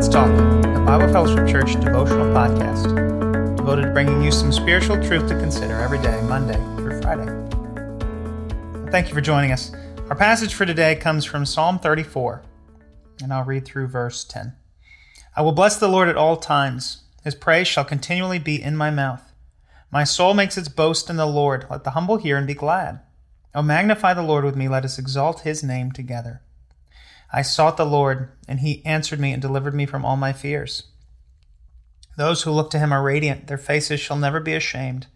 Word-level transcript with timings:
Let's 0.00 0.08
Talk, 0.14 0.30
a 0.30 0.80
Bible 0.86 1.12
Fellowship 1.12 1.46
Church 1.46 1.78
devotional 1.78 2.24
podcast 2.28 3.56
devoted 3.58 3.82
to 3.82 3.92
bringing 3.92 4.22
you 4.22 4.32
some 4.32 4.50
spiritual 4.50 4.96
truth 4.96 5.28
to 5.28 5.38
consider 5.38 5.74
every 5.74 5.98
day, 5.98 6.18
Monday 6.22 6.54
through 6.76 7.02
Friday. 7.02 7.30
Thank 8.90 9.08
you 9.08 9.14
for 9.14 9.20
joining 9.20 9.52
us. 9.52 9.72
Our 10.08 10.16
passage 10.16 10.54
for 10.54 10.64
today 10.64 10.96
comes 10.96 11.26
from 11.26 11.44
Psalm 11.44 11.78
34, 11.78 12.42
and 13.22 13.30
I'll 13.30 13.44
read 13.44 13.66
through 13.66 13.88
verse 13.88 14.24
10. 14.24 14.54
I 15.36 15.42
will 15.42 15.52
bless 15.52 15.76
the 15.76 15.86
Lord 15.86 16.08
at 16.08 16.16
all 16.16 16.38
times, 16.38 17.02
his 17.22 17.34
praise 17.34 17.68
shall 17.68 17.84
continually 17.84 18.38
be 18.38 18.54
in 18.62 18.78
my 18.78 18.88
mouth. 18.90 19.34
My 19.90 20.04
soul 20.04 20.32
makes 20.32 20.56
its 20.56 20.70
boast 20.70 21.10
in 21.10 21.16
the 21.16 21.26
Lord. 21.26 21.66
Let 21.70 21.84
the 21.84 21.90
humble 21.90 22.16
hear 22.16 22.38
and 22.38 22.46
be 22.46 22.54
glad. 22.54 23.00
O 23.54 23.60
magnify 23.60 24.14
the 24.14 24.22
Lord 24.22 24.46
with 24.46 24.56
me, 24.56 24.66
let 24.66 24.86
us 24.86 24.98
exalt 24.98 25.40
his 25.40 25.62
name 25.62 25.92
together. 25.92 26.40
I 27.32 27.42
sought 27.42 27.76
the 27.76 27.86
Lord, 27.86 28.30
and 28.48 28.60
he 28.60 28.84
answered 28.84 29.20
me 29.20 29.32
and 29.32 29.40
delivered 29.40 29.74
me 29.74 29.86
from 29.86 30.04
all 30.04 30.16
my 30.16 30.32
fears. 30.32 30.84
Those 32.16 32.42
who 32.42 32.50
look 32.50 32.70
to 32.70 32.78
him 32.78 32.92
are 32.92 33.02
radiant, 33.02 33.46
their 33.46 33.58
faces 33.58 34.00
shall 34.00 34.16
never 34.16 34.40
be 34.40 34.54
ashamed. 34.54 35.06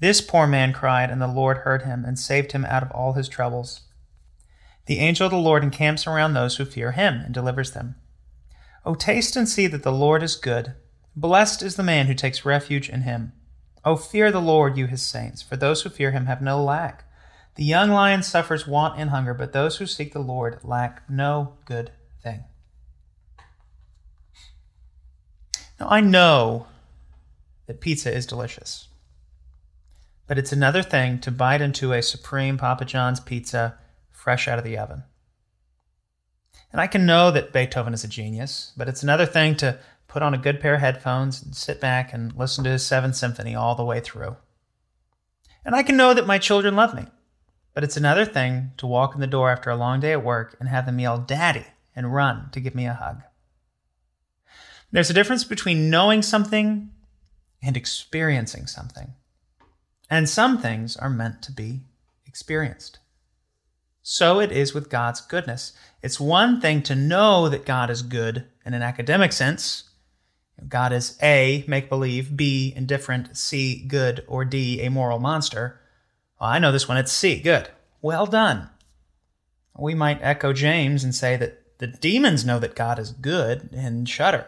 This 0.00 0.20
poor 0.20 0.46
man 0.46 0.72
cried, 0.72 1.10
and 1.10 1.20
the 1.20 1.26
Lord 1.26 1.58
heard 1.58 1.82
him 1.82 2.04
and 2.04 2.18
saved 2.18 2.52
him 2.52 2.64
out 2.64 2.82
of 2.82 2.90
all 2.92 3.14
his 3.14 3.28
troubles. 3.28 3.82
The 4.86 4.98
angel 4.98 5.26
of 5.26 5.32
the 5.32 5.38
Lord 5.38 5.62
encamps 5.62 6.06
around 6.06 6.34
those 6.34 6.56
who 6.56 6.64
fear 6.64 6.92
him 6.92 7.14
and 7.24 7.34
delivers 7.34 7.72
them. 7.72 7.96
O 8.84 8.94
taste 8.94 9.36
and 9.36 9.48
see 9.48 9.66
that 9.66 9.82
the 9.82 9.92
Lord 9.92 10.22
is 10.22 10.36
good. 10.36 10.74
Blessed 11.14 11.62
is 11.62 11.76
the 11.76 11.82
man 11.82 12.06
who 12.06 12.14
takes 12.14 12.44
refuge 12.44 12.88
in 12.88 13.02
him. 13.02 13.32
O 13.84 13.96
fear 13.96 14.30
the 14.30 14.40
Lord, 14.40 14.76
you 14.76 14.86
his 14.86 15.02
saints, 15.02 15.42
for 15.42 15.56
those 15.56 15.82
who 15.82 15.90
fear 15.90 16.12
him 16.12 16.26
have 16.26 16.40
no 16.40 16.62
lack. 16.62 17.04
The 17.60 17.66
young 17.66 17.90
lion 17.90 18.22
suffers 18.22 18.66
want 18.66 18.98
and 18.98 19.10
hunger, 19.10 19.34
but 19.34 19.52
those 19.52 19.76
who 19.76 19.84
seek 19.84 20.14
the 20.14 20.18
Lord 20.18 20.60
lack 20.64 21.02
no 21.10 21.58
good 21.66 21.92
thing. 22.22 22.44
Now, 25.78 25.88
I 25.90 26.00
know 26.00 26.68
that 27.66 27.82
pizza 27.82 28.10
is 28.10 28.24
delicious, 28.24 28.88
but 30.26 30.38
it's 30.38 30.52
another 30.52 30.82
thing 30.82 31.18
to 31.18 31.30
bite 31.30 31.60
into 31.60 31.92
a 31.92 32.00
supreme 32.00 32.56
Papa 32.56 32.86
John's 32.86 33.20
pizza 33.20 33.76
fresh 34.10 34.48
out 34.48 34.58
of 34.58 34.64
the 34.64 34.78
oven. 34.78 35.02
And 36.72 36.80
I 36.80 36.86
can 36.86 37.04
know 37.04 37.30
that 37.30 37.52
Beethoven 37.52 37.92
is 37.92 38.04
a 38.04 38.08
genius, 38.08 38.72
but 38.74 38.88
it's 38.88 39.02
another 39.02 39.26
thing 39.26 39.54
to 39.56 39.78
put 40.08 40.22
on 40.22 40.32
a 40.32 40.38
good 40.38 40.60
pair 40.60 40.76
of 40.76 40.80
headphones 40.80 41.42
and 41.42 41.54
sit 41.54 41.78
back 41.78 42.14
and 42.14 42.34
listen 42.34 42.64
to 42.64 42.70
his 42.70 42.86
Seventh 42.86 43.16
Symphony 43.16 43.54
all 43.54 43.74
the 43.74 43.84
way 43.84 44.00
through. 44.00 44.38
And 45.62 45.74
I 45.74 45.82
can 45.82 45.98
know 45.98 46.14
that 46.14 46.26
my 46.26 46.38
children 46.38 46.74
love 46.74 46.94
me, 46.94 47.04
but 47.74 47.84
it's 47.84 47.96
another 47.96 48.24
thing 48.24 48.72
to 48.76 48.86
walk 48.86 49.14
in 49.14 49.20
the 49.20 49.26
door 49.26 49.50
after 49.50 49.70
a 49.70 49.76
long 49.76 50.00
day 50.00 50.12
at 50.12 50.24
work 50.24 50.56
and 50.58 50.68
have 50.68 50.86
them 50.86 50.98
yell, 50.98 51.18
Daddy, 51.18 51.66
and 51.94 52.14
run 52.14 52.50
to 52.52 52.60
give 52.60 52.74
me 52.74 52.86
a 52.86 52.94
hug. 52.94 53.22
There's 54.92 55.10
a 55.10 55.14
difference 55.14 55.44
between 55.44 55.90
knowing 55.90 56.22
something 56.22 56.90
and 57.62 57.76
experiencing 57.76 58.66
something. 58.66 59.14
And 60.08 60.28
some 60.28 60.58
things 60.58 60.96
are 60.96 61.10
meant 61.10 61.42
to 61.42 61.52
be 61.52 61.82
experienced. 62.26 62.98
So 64.02 64.40
it 64.40 64.50
is 64.50 64.74
with 64.74 64.90
God's 64.90 65.20
goodness. 65.20 65.72
It's 66.02 66.18
one 66.18 66.60
thing 66.60 66.82
to 66.84 66.96
know 66.96 67.48
that 67.48 67.66
God 67.66 67.90
is 67.90 68.02
good 68.02 68.46
in 68.66 68.74
an 68.74 68.82
academic 68.82 69.32
sense. 69.32 69.84
God 70.68 70.92
is 70.92 71.16
A, 71.22 71.64
make 71.68 71.88
believe, 71.88 72.36
B, 72.36 72.72
indifferent, 72.74 73.36
C, 73.36 73.84
good, 73.86 74.24
or 74.26 74.44
D, 74.44 74.80
a 74.80 74.90
moral 74.90 75.18
monster. 75.18 75.80
Well, 76.40 76.50
I 76.50 76.58
know 76.58 76.72
this 76.72 76.88
one, 76.88 76.96
it's 76.96 77.12
C, 77.12 77.40
good. 77.40 77.68
Well 78.00 78.24
done. 78.24 78.70
We 79.78 79.94
might 79.94 80.22
echo 80.22 80.52
James 80.52 81.04
and 81.04 81.14
say 81.14 81.36
that 81.36 81.78
the 81.78 81.86
demons 81.86 82.44
know 82.44 82.58
that 82.58 82.74
God 82.74 82.98
is 82.98 83.12
good 83.12 83.70
and 83.72 84.08
shudder. 84.08 84.46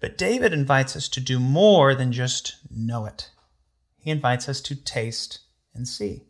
But 0.00 0.16
David 0.16 0.52
invites 0.54 0.96
us 0.96 1.08
to 1.10 1.20
do 1.20 1.38
more 1.38 1.94
than 1.94 2.12
just 2.12 2.56
know 2.70 3.04
it. 3.04 3.30
He 3.98 4.10
invites 4.10 4.48
us 4.48 4.62
to 4.62 4.74
taste 4.74 5.40
and 5.74 5.86
see. 5.86 6.24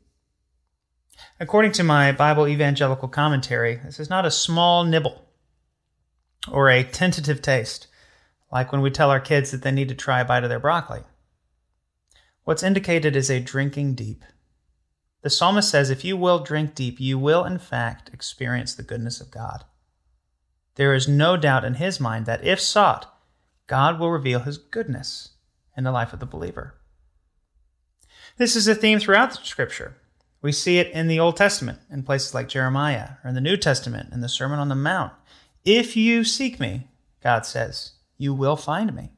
According 1.38 1.72
to 1.72 1.84
my 1.84 2.10
Bible 2.10 2.48
Evangelical 2.48 3.08
Commentary, 3.08 3.76
this 3.84 4.00
is 4.00 4.10
not 4.10 4.26
a 4.26 4.30
small 4.30 4.84
nibble 4.84 5.28
or 6.50 6.70
a 6.70 6.82
tentative 6.82 7.40
taste, 7.40 7.86
like 8.50 8.72
when 8.72 8.80
we 8.80 8.90
tell 8.90 9.10
our 9.10 9.20
kids 9.20 9.52
that 9.52 9.62
they 9.62 9.70
need 9.70 9.88
to 9.88 9.94
try 9.94 10.20
a 10.20 10.24
bite 10.24 10.42
of 10.42 10.50
their 10.50 10.58
broccoli. 10.58 11.02
What's 12.44 12.62
indicated 12.64 13.14
is 13.14 13.30
a 13.30 13.38
drinking 13.38 13.94
deep. 13.94 14.24
The 15.22 15.30
psalmist 15.30 15.70
says, 15.70 15.90
If 15.90 16.04
you 16.04 16.16
will 16.16 16.38
drink 16.38 16.74
deep, 16.74 16.98
you 17.00 17.18
will 17.18 17.44
in 17.44 17.58
fact 17.58 18.10
experience 18.12 18.74
the 18.74 18.82
goodness 18.82 19.20
of 19.20 19.30
God. 19.30 19.64
There 20.76 20.94
is 20.94 21.08
no 21.08 21.36
doubt 21.36 21.64
in 21.64 21.74
his 21.74 22.00
mind 22.00 22.26
that 22.26 22.44
if 22.44 22.60
sought, 22.60 23.14
God 23.66 23.98
will 23.98 24.10
reveal 24.10 24.40
his 24.40 24.58
goodness 24.58 25.30
in 25.76 25.84
the 25.84 25.92
life 25.92 26.12
of 26.12 26.20
the 26.20 26.26
believer. 26.26 26.74
This 28.36 28.56
is 28.56 28.66
a 28.66 28.74
theme 28.74 28.98
throughout 28.98 29.30
the 29.30 29.36
scripture. 29.44 29.96
We 30.42 30.52
see 30.52 30.78
it 30.78 30.90
in 30.92 31.08
the 31.08 31.20
Old 31.20 31.36
Testament 31.36 31.80
in 31.90 32.02
places 32.02 32.34
like 32.34 32.48
Jeremiah, 32.48 33.10
or 33.22 33.28
in 33.28 33.34
the 33.34 33.40
New 33.42 33.58
Testament 33.58 34.12
in 34.12 34.22
the 34.22 34.28
Sermon 34.28 34.58
on 34.58 34.68
the 34.68 34.74
Mount. 34.74 35.12
If 35.64 35.96
you 35.96 36.24
seek 36.24 36.58
me, 36.58 36.88
God 37.22 37.44
says, 37.44 37.92
you 38.16 38.32
will 38.32 38.56
find 38.56 38.94
me. 38.94 39.10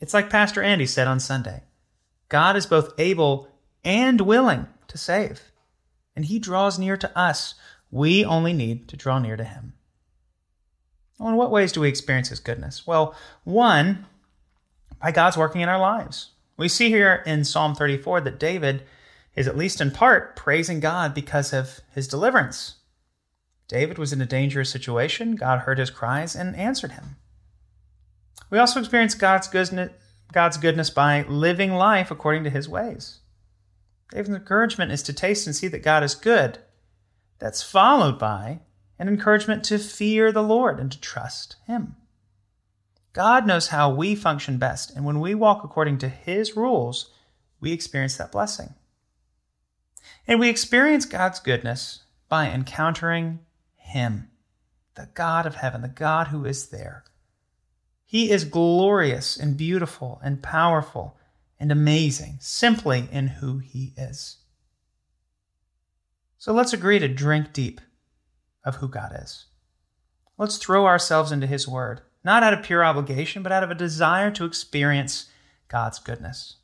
It's 0.00 0.14
like 0.14 0.30
Pastor 0.30 0.62
Andy 0.62 0.86
said 0.86 1.06
on 1.06 1.20
Sunday 1.20 1.64
God 2.30 2.56
is 2.56 2.64
both 2.64 2.94
able 2.98 3.49
and 3.84 4.20
willing 4.20 4.66
to 4.88 4.98
save, 4.98 5.52
and 6.14 6.24
he 6.24 6.38
draws 6.38 6.78
near 6.78 6.96
to 6.96 7.18
us. 7.18 7.54
We 7.90 8.24
only 8.24 8.52
need 8.52 8.88
to 8.88 8.96
draw 8.96 9.18
near 9.18 9.36
to 9.36 9.44
him. 9.44 9.74
Well, 11.20 11.28
in 11.28 11.36
what 11.36 11.50
ways 11.50 11.70
do 11.70 11.82
we 11.82 11.88
experience 11.88 12.30
His 12.30 12.40
goodness? 12.40 12.86
Well, 12.86 13.14
one, 13.44 14.06
by 15.00 15.12
God's 15.12 15.36
working 15.36 15.60
in 15.60 15.68
our 15.68 15.78
lives. 15.78 16.30
We 16.56 16.66
see 16.66 16.88
here 16.88 17.22
in 17.26 17.44
Psalm 17.44 17.74
34 17.74 18.22
that 18.22 18.40
David 18.40 18.84
is, 19.36 19.46
at 19.46 19.56
least 19.56 19.82
in 19.82 19.90
part, 19.90 20.34
praising 20.34 20.80
God 20.80 21.14
because 21.14 21.52
of 21.52 21.80
his 21.94 22.08
deliverance. 22.08 22.76
David 23.68 23.98
was 23.98 24.14
in 24.14 24.22
a 24.22 24.26
dangerous 24.26 24.70
situation. 24.70 25.36
God 25.36 25.60
heard 25.60 25.78
his 25.78 25.90
cries 25.90 26.34
and 26.34 26.56
answered 26.56 26.92
him. 26.92 27.16
We 28.48 28.58
also 28.58 28.80
experience 28.80 29.14
God's 29.14 29.46
goodness, 29.46 29.90
God's 30.32 30.56
goodness 30.56 30.88
by 30.88 31.22
living 31.28 31.74
life 31.74 32.10
according 32.10 32.44
to 32.44 32.50
his 32.50 32.68
ways. 32.68 33.20
David's 34.10 34.30
encouragement 34.30 34.92
is 34.92 35.02
to 35.04 35.12
taste 35.12 35.46
and 35.46 35.54
see 35.54 35.68
that 35.68 35.82
God 35.82 36.02
is 36.02 36.14
good. 36.14 36.58
That's 37.38 37.62
followed 37.62 38.18
by 38.18 38.60
an 38.98 39.08
encouragement 39.08 39.64
to 39.64 39.78
fear 39.78 40.30
the 40.30 40.42
Lord 40.42 40.78
and 40.78 40.90
to 40.92 41.00
trust 41.00 41.56
Him. 41.66 41.96
God 43.12 43.46
knows 43.46 43.68
how 43.68 43.90
we 43.90 44.14
function 44.14 44.58
best, 44.58 44.94
and 44.94 45.04
when 45.04 45.20
we 45.20 45.34
walk 45.34 45.64
according 45.64 45.98
to 45.98 46.08
His 46.08 46.56
rules, 46.56 47.10
we 47.60 47.72
experience 47.72 48.16
that 48.16 48.32
blessing. 48.32 48.74
And 50.26 50.38
we 50.38 50.48
experience 50.48 51.06
God's 51.06 51.40
goodness 51.40 52.04
by 52.28 52.50
encountering 52.50 53.40
Him, 53.76 54.30
the 54.94 55.08
God 55.14 55.46
of 55.46 55.56
heaven, 55.56 55.82
the 55.82 55.88
God 55.88 56.28
who 56.28 56.44
is 56.44 56.68
there. 56.68 57.04
He 58.04 58.30
is 58.30 58.44
glorious 58.44 59.36
and 59.36 59.56
beautiful 59.56 60.20
and 60.22 60.42
powerful 60.42 61.16
and 61.60 61.70
amazing 61.70 62.38
simply 62.40 63.06
in 63.12 63.28
who 63.28 63.58
He 63.58 63.92
is. 63.96 64.38
So 66.38 66.52
let's 66.52 66.72
agree 66.72 66.98
to 66.98 67.06
drink 67.06 67.52
deep 67.52 67.82
of 68.64 68.76
who 68.76 68.88
God 68.88 69.12
is. 69.14 69.44
Let's 70.38 70.56
throw 70.56 70.86
ourselves 70.86 71.30
into 71.30 71.46
His 71.46 71.68
Word, 71.68 72.00
not 72.24 72.42
out 72.42 72.54
of 72.54 72.62
pure 72.62 72.82
obligation, 72.82 73.42
but 73.42 73.52
out 73.52 73.62
of 73.62 73.70
a 73.70 73.74
desire 73.74 74.30
to 74.30 74.46
experience 74.46 75.26
God's 75.68 75.98
goodness. 75.98 76.56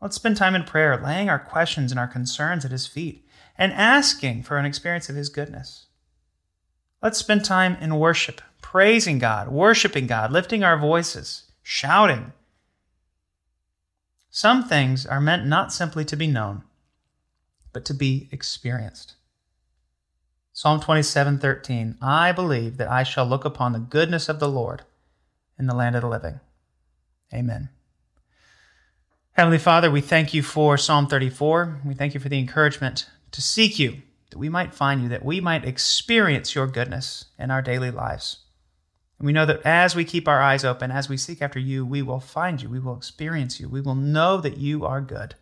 Let's 0.00 0.16
spend 0.16 0.36
time 0.36 0.54
in 0.54 0.62
prayer, 0.62 0.96
laying 0.96 1.28
our 1.28 1.40
questions 1.40 1.90
and 1.90 1.98
our 1.98 2.06
concerns 2.06 2.64
at 2.64 2.70
His 2.70 2.86
feet, 2.86 3.26
and 3.58 3.72
asking 3.72 4.44
for 4.44 4.58
an 4.58 4.64
experience 4.64 5.08
of 5.08 5.16
His 5.16 5.28
goodness. 5.28 5.86
Let's 7.02 7.18
spend 7.18 7.44
time 7.44 7.76
in 7.80 7.98
worship, 7.98 8.40
praising 8.62 9.18
God, 9.18 9.48
worshiping 9.48 10.06
God, 10.06 10.30
lifting 10.30 10.62
our 10.62 10.78
voices, 10.78 11.50
shouting. 11.62 12.32
Some 14.36 14.64
things 14.64 15.06
are 15.06 15.20
meant 15.20 15.46
not 15.46 15.72
simply 15.72 16.04
to 16.06 16.16
be 16.16 16.26
known, 16.26 16.64
but 17.72 17.84
to 17.84 17.94
be 17.94 18.28
experienced. 18.32 19.14
Psalm 20.52 20.80
27:13 20.80 21.96
I 22.02 22.32
believe 22.32 22.76
that 22.78 22.90
I 22.90 23.04
shall 23.04 23.26
look 23.26 23.44
upon 23.44 23.72
the 23.72 23.78
goodness 23.78 24.28
of 24.28 24.40
the 24.40 24.48
Lord 24.48 24.82
in 25.56 25.68
the 25.68 25.74
land 25.76 25.94
of 25.94 26.02
the 26.02 26.08
living. 26.08 26.40
Amen. 27.32 27.68
Heavenly 29.34 29.58
Father, 29.58 29.88
we 29.88 30.00
thank 30.00 30.34
you 30.34 30.42
for 30.42 30.76
Psalm 30.76 31.06
34. 31.06 31.82
We 31.84 31.94
thank 31.94 32.12
you 32.12 32.18
for 32.18 32.28
the 32.28 32.40
encouragement 32.40 33.08
to 33.30 33.40
seek 33.40 33.78
you, 33.78 34.02
that 34.30 34.38
we 34.38 34.48
might 34.48 34.74
find 34.74 35.00
you, 35.00 35.08
that 35.10 35.24
we 35.24 35.40
might 35.40 35.64
experience 35.64 36.56
your 36.56 36.66
goodness 36.66 37.26
in 37.38 37.52
our 37.52 37.62
daily 37.62 37.92
lives. 37.92 38.43
And 39.18 39.26
we 39.26 39.32
know 39.32 39.46
that 39.46 39.62
as 39.64 39.94
we 39.94 40.04
keep 40.04 40.26
our 40.26 40.42
eyes 40.42 40.64
open, 40.64 40.90
as 40.90 41.08
we 41.08 41.16
seek 41.16 41.40
after 41.40 41.58
you, 41.58 41.86
we 41.86 42.02
will 42.02 42.20
find 42.20 42.60
you, 42.60 42.68
we 42.68 42.80
will 42.80 42.96
experience 42.96 43.60
you, 43.60 43.68
we 43.68 43.80
will 43.80 43.94
know 43.94 44.40
that 44.40 44.58
you 44.58 44.84
are 44.84 45.00
good. 45.00 45.34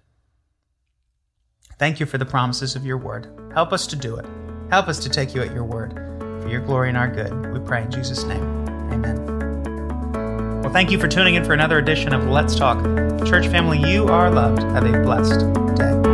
Thank 1.79 1.99
you 1.99 2.07
for 2.07 2.19
the 2.19 2.27
promises 2.27 2.77
of 2.77 2.87
your 2.87 2.99
word. 2.99 3.29
Help 3.55 3.73
us 3.73 3.87
to 3.89 3.97
do 3.97 4.17
it. 4.17 4.27
Help 4.71 4.89
us 4.89 4.99
to 5.01 5.09
take 5.09 5.35
you 5.35 5.43
at 5.43 5.53
your 5.53 5.65
word 5.65 5.95
for 6.43 6.49
your 6.49 6.61
glory 6.61 6.89
and 6.89 6.99
our 6.99 7.09
good. 7.09 7.53
We 7.53 7.61
pray 7.61 7.83
in 7.83 7.91
Jesus' 7.91 8.25
name. 8.25 8.43
Amen. 8.93 10.61
Well, 10.63 10.73
thank 10.73 10.91
you 10.91 10.99
for 10.99 11.09
tuning 11.09 11.35
in 11.35 11.45
for 11.45 11.55
another 11.55 11.79
edition 11.79 12.13
of 12.13 12.27
Let's 12.27 12.55
Talk. 12.55 12.85
Church 13.27 13.49
family, 13.49 13.79
you 13.79 14.07
are 14.07 14.31
loved. 14.31 14.63
Have 14.63 14.85
a 14.85 15.03
blessed 15.03 15.41
day. 15.77 16.12